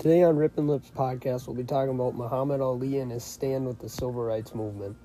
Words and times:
Today 0.00 0.22
on 0.22 0.38
Rip 0.38 0.56
and 0.56 0.66
Lips 0.66 0.90
podcast, 0.96 1.46
we'll 1.46 1.56
be 1.56 1.62
talking 1.62 1.94
about 1.94 2.14
Muhammad 2.14 2.62
Ali 2.62 3.00
and 3.00 3.12
his 3.12 3.22
stand 3.22 3.66
with 3.66 3.80
the 3.80 3.88
civil 3.90 4.14
rights 4.14 4.54
movement. 4.54 4.96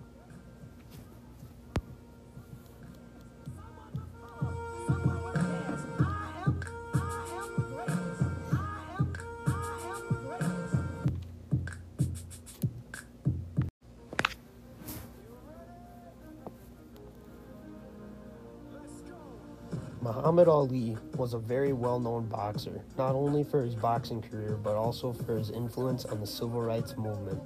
Muhammad 20.05 20.47
Ali 20.47 20.95
was 21.17 21.33
a 21.33 21.39
very 21.39 21.73
well 21.73 21.99
known 21.99 22.27
boxer, 22.27 22.83
not 22.95 23.15
only 23.15 23.43
for 23.43 23.63
his 23.63 23.73
boxing 23.73 24.21
career, 24.21 24.55
but 24.55 24.75
also 24.75 25.11
for 25.11 25.35
his 25.35 25.49
influence 25.49 26.05
on 26.05 26.19
the 26.19 26.27
civil 26.27 26.61
rights 26.61 26.95
movement. 26.95 27.41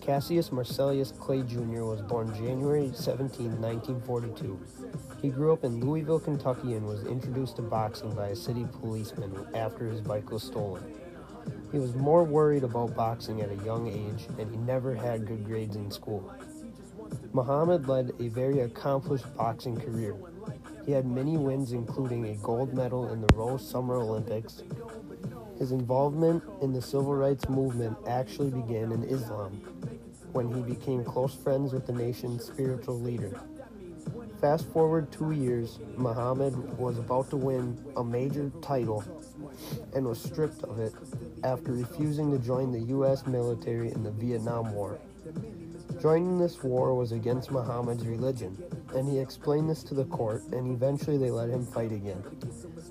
Cassius 0.00 0.50
Marcellus 0.50 1.12
Clay 1.12 1.42
Jr. 1.42 1.84
was 1.84 2.02
born 2.02 2.34
January 2.34 2.90
17, 2.92 3.62
1942. 3.62 4.60
He 5.22 5.28
grew 5.28 5.52
up 5.52 5.62
in 5.62 5.78
Louisville, 5.78 6.18
Kentucky, 6.18 6.74
and 6.74 6.84
was 6.84 7.06
introduced 7.06 7.54
to 7.56 7.62
boxing 7.62 8.12
by 8.16 8.30
a 8.30 8.36
city 8.36 8.66
policeman 8.80 9.46
after 9.54 9.86
his 9.86 10.00
bike 10.00 10.32
was 10.32 10.42
stolen. 10.42 10.82
He 11.70 11.78
was 11.78 11.94
more 11.94 12.24
worried 12.24 12.64
about 12.64 12.96
boxing 12.96 13.42
at 13.42 13.50
a 13.52 13.64
young 13.64 13.86
age, 13.86 14.26
and 14.40 14.50
he 14.50 14.56
never 14.56 14.92
had 14.92 15.24
good 15.24 15.44
grades 15.44 15.76
in 15.76 15.88
school. 15.92 16.34
Muhammad 17.32 17.86
led 17.86 18.10
a 18.18 18.26
very 18.26 18.58
accomplished 18.58 19.32
boxing 19.36 19.80
career. 19.80 20.16
He 20.84 20.92
had 20.92 21.06
many 21.06 21.36
wins, 21.36 21.72
including 21.72 22.26
a 22.26 22.34
gold 22.36 22.74
medal 22.74 23.12
in 23.12 23.20
the 23.20 23.28
Rio 23.34 23.56
Summer 23.56 23.94
Olympics. 23.96 24.62
His 25.58 25.70
involvement 25.70 26.42
in 26.60 26.72
the 26.72 26.82
civil 26.82 27.14
rights 27.14 27.48
movement 27.48 27.96
actually 28.06 28.50
began 28.50 28.90
in 28.90 29.04
Islam, 29.04 29.52
when 30.32 30.52
he 30.52 30.60
became 30.62 31.04
close 31.04 31.34
friends 31.34 31.72
with 31.72 31.86
the 31.86 31.92
nation's 31.92 32.44
spiritual 32.44 32.98
leader. 32.98 33.40
Fast 34.40 34.66
forward 34.72 35.12
two 35.12 35.30
years, 35.30 35.78
Muhammad 35.96 36.76
was 36.76 36.98
about 36.98 37.30
to 37.30 37.36
win 37.36 37.78
a 37.96 38.02
major 38.02 38.50
title 38.60 39.04
and 39.94 40.04
was 40.04 40.20
stripped 40.20 40.64
of 40.64 40.80
it 40.80 40.92
after 41.44 41.70
refusing 41.72 42.32
to 42.32 42.38
join 42.38 42.72
the 42.72 42.80
U.S. 42.96 43.24
military 43.24 43.92
in 43.92 44.02
the 44.02 44.10
Vietnam 44.10 44.72
War. 44.72 44.98
Joining 46.02 46.36
this 46.36 46.64
war 46.64 46.96
was 46.96 47.12
against 47.12 47.52
Muhammad's 47.52 48.04
religion, 48.04 48.60
and 48.92 49.08
he 49.08 49.20
explained 49.20 49.70
this 49.70 49.84
to 49.84 49.94
the 49.94 50.06
court, 50.06 50.42
and 50.50 50.74
eventually 50.74 51.16
they 51.16 51.30
let 51.30 51.48
him 51.48 51.64
fight 51.64 51.92
again. 51.92 52.20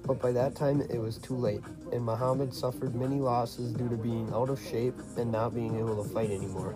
But 0.05 0.21
by 0.21 0.31
that 0.31 0.55
time, 0.55 0.79
it 0.89 0.97
was 0.97 1.17
too 1.17 1.35
late, 1.35 1.59
and 1.91 2.05
Muhammad 2.05 2.53
suffered 2.53 2.95
many 2.95 3.17
losses 3.17 3.73
due 3.73 3.89
to 3.89 3.97
being 3.97 4.31
out 4.33 4.49
of 4.49 4.61
shape 4.61 4.95
and 5.17 5.29
not 5.29 5.53
being 5.53 5.77
able 5.77 6.01
to 6.01 6.09
fight 6.09 6.31
anymore. 6.31 6.71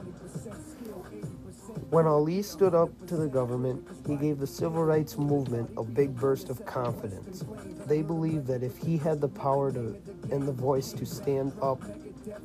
When 1.89 2.05
Ali 2.05 2.42
stood 2.42 2.75
up 2.75 2.89
to 3.08 3.16
the 3.16 3.27
government, 3.27 3.88
he 4.05 4.17
gave 4.17 4.39
the 4.39 4.47
civil 4.47 4.83
rights 4.83 5.17
movement 5.17 5.72
a 5.77 5.86
big 5.86 6.17
burst 6.17 6.49
of 6.49 6.66
confidence. 6.66 7.45
They 7.86 8.02
believed 8.02 8.45
that 8.47 8.61
if 8.61 8.75
he 8.75 8.97
had 8.97 9.22
the 9.22 9.30
power 9.30 9.72
to 9.72 9.95
and 10.33 10.45
the 10.45 10.52
voice 10.52 10.92
to 10.92 11.05
stand 11.05 11.53
up 11.61 11.81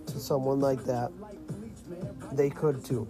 to 0.06 0.20
someone 0.20 0.60
like 0.60 0.84
that, 0.84 1.10
they 2.30 2.50
could 2.50 2.84
too. 2.84 3.08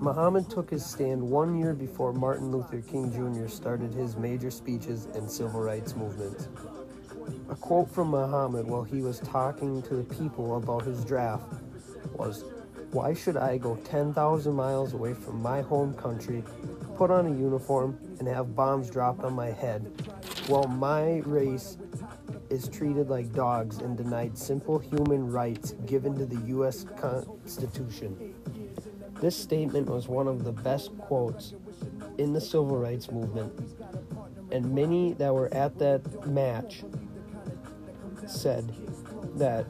Muhammad 0.00 0.48
took 0.48 0.70
his 0.70 0.82
stand 0.82 1.20
one 1.20 1.58
year 1.58 1.74
before 1.74 2.14
Martin 2.14 2.50
Luther 2.50 2.80
King 2.80 3.12
Jr. 3.12 3.48
started 3.48 3.92
his 3.92 4.16
major 4.16 4.50
speeches 4.50 5.04
and 5.14 5.30
civil 5.30 5.60
rights 5.60 5.94
movement. 5.94 6.48
A 7.50 7.54
quote 7.54 7.90
from 7.90 8.08
Muhammad 8.08 8.66
while 8.66 8.82
he 8.82 9.02
was 9.02 9.20
talking 9.20 9.82
to 9.82 9.96
the 9.96 10.14
people 10.14 10.56
about 10.56 10.86
his 10.86 11.04
draft 11.04 11.44
was, 12.14 12.46
Why 12.92 13.12
should 13.12 13.36
I 13.36 13.58
go 13.58 13.76
10,000 13.76 14.54
miles 14.54 14.94
away 14.94 15.12
from 15.12 15.42
my 15.42 15.60
home 15.60 15.92
country, 15.92 16.42
put 16.96 17.10
on 17.10 17.26
a 17.26 17.30
uniform, 17.30 17.98
and 18.18 18.26
have 18.26 18.56
bombs 18.56 18.88
dropped 18.88 19.22
on 19.22 19.34
my 19.34 19.50
head, 19.50 19.82
while 20.46 20.66
my 20.66 21.18
race 21.26 21.76
is 22.48 22.70
treated 22.70 23.10
like 23.10 23.34
dogs 23.34 23.78
and 23.78 23.98
denied 23.98 24.38
simple 24.38 24.78
human 24.78 25.30
rights 25.30 25.72
given 25.84 26.16
to 26.16 26.24
the 26.24 26.40
U.S. 26.46 26.86
Constitution? 26.98 28.29
This 29.20 29.36
statement 29.36 29.88
was 29.88 30.08
one 30.08 30.26
of 30.26 30.44
the 30.44 30.52
best 30.52 30.96
quotes 30.98 31.54
in 32.18 32.32
the 32.32 32.40
civil 32.40 32.78
rights 32.78 33.10
movement, 33.10 33.52
and 34.50 34.74
many 34.74 35.12
that 35.14 35.34
were 35.34 35.52
at 35.52 35.78
that 35.78 36.26
match 36.26 36.84
said 38.26 38.72
that 39.36 39.66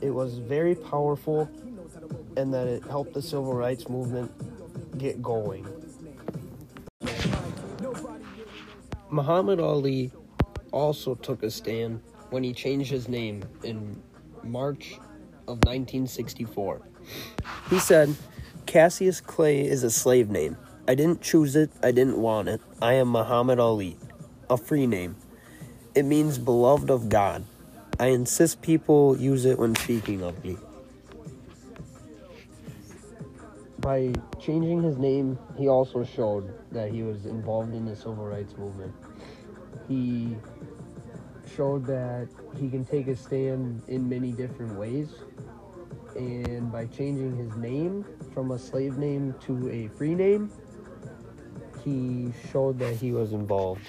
it 0.00 0.10
was 0.10 0.38
very 0.38 0.74
powerful 0.74 1.50
and 2.36 2.52
that 2.52 2.66
it 2.66 2.82
helped 2.84 3.14
the 3.14 3.22
civil 3.22 3.54
rights 3.54 3.88
movement 3.88 4.30
get 4.98 5.22
going. 5.22 5.66
Muhammad 9.10 9.60
Ali 9.60 10.10
also 10.72 11.14
took 11.14 11.42
a 11.42 11.50
stand 11.50 12.00
when 12.30 12.42
he 12.42 12.54
changed 12.54 12.90
his 12.90 13.08
name 13.08 13.44
in 13.62 14.02
March 14.42 14.94
of 15.46 15.58
1964. 15.64 16.80
He 17.70 17.78
said, 17.78 18.14
Cassius 18.66 19.20
Clay 19.20 19.66
is 19.66 19.82
a 19.82 19.90
slave 19.90 20.30
name. 20.30 20.56
I 20.88 20.94
didn't 20.94 21.20
choose 21.20 21.56
it, 21.56 21.70
I 21.82 21.92
didn't 21.92 22.18
want 22.18 22.48
it. 22.48 22.60
I 22.80 22.94
am 22.94 23.08
Muhammad 23.08 23.58
Ali, 23.58 23.96
a 24.50 24.56
free 24.56 24.86
name. 24.86 25.16
It 25.94 26.04
means 26.04 26.38
beloved 26.38 26.90
of 26.90 27.08
God. 27.08 27.44
I 28.00 28.06
insist 28.06 28.62
people 28.62 29.16
use 29.16 29.44
it 29.44 29.58
when 29.58 29.76
speaking 29.76 30.22
of 30.22 30.42
me. 30.44 30.56
By 33.78 34.12
changing 34.40 34.82
his 34.82 34.96
name, 34.96 35.38
he 35.58 35.68
also 35.68 36.04
showed 36.04 36.52
that 36.72 36.90
he 36.90 37.02
was 37.02 37.26
involved 37.26 37.74
in 37.74 37.84
the 37.84 37.94
civil 37.94 38.26
rights 38.26 38.56
movement. 38.56 38.94
He 39.88 40.36
showed 41.56 41.84
that 41.86 42.28
he 42.58 42.70
can 42.70 42.84
take 42.84 43.08
a 43.08 43.16
stand 43.16 43.82
in 43.88 44.08
many 44.08 44.32
different 44.32 44.78
ways 44.78 45.10
and 46.16 46.70
by 46.70 46.86
changing 46.86 47.36
his 47.36 47.54
name 47.56 48.04
from 48.32 48.50
a 48.52 48.58
slave 48.58 48.98
name 48.98 49.34
to 49.46 49.70
a 49.70 49.88
free 49.96 50.14
name, 50.14 50.50
he 51.84 52.32
showed 52.50 52.78
that 52.78 52.94
he 52.96 53.12
was 53.12 53.32
involved. 53.32 53.82